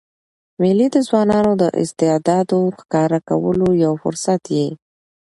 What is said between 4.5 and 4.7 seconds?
يي.